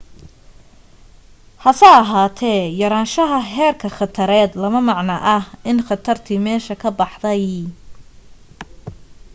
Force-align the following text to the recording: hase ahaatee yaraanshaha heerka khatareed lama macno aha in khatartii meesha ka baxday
hase 1.63 1.87
ahaatee 1.97 2.61
yaraanshaha 2.81 3.37
heerka 3.51 3.87
khatareed 3.97 4.51
lama 4.61 4.81
macno 4.89 5.15
aha 5.35 5.49
in 5.69 5.77
khatartii 5.87 6.43
meesha 6.45 6.75
ka 6.81 6.89
baxday 6.99 7.45